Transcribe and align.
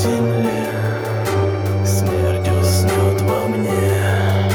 земле 0.00 0.66
Смерть 1.84 2.48
уснет 2.48 3.20
во 3.22 3.48
мне. 3.48 4.48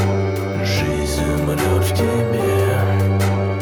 Жизнь 0.64 1.22
умрет 1.34 1.84
в 1.84 1.94
тебе. 1.94 2.80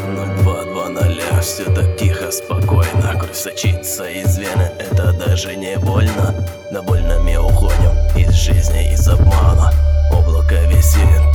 Ну 0.09 0.43
два 0.43 0.65
два 0.65 0.89
ноля, 0.89 1.41
Все 1.41 1.65
так 1.65 1.97
тихо, 1.97 2.31
спокойно. 2.31 3.15
Кровь 3.19 3.35
сочится 3.35 4.05
из 4.09 4.39
вены 4.39 4.71
Это 4.79 5.13
даже 5.13 5.57
не 5.57 5.77
больно. 5.79 6.35
Довольно 6.71 7.19
мы 7.19 7.37
уходим 7.37 7.93
из 8.17 8.33
жизни, 8.33 8.93
из 8.93 9.07
обмана. 9.09 9.73
Облако 10.11 10.55
висит 10.67 11.34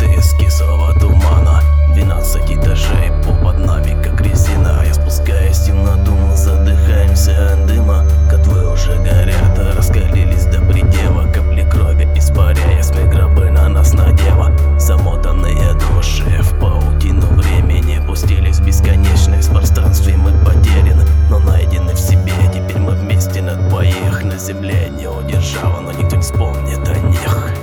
вспомнит 26.32 26.88
о 26.88 27.00
них. 27.08 27.54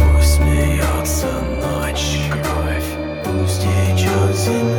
Пусть 0.00 0.36
смеется 0.36 1.26
ночь, 1.60 2.30
кровь, 2.30 2.90
пусть 3.24 3.64
идет 3.64 4.34
земля. 4.36 4.75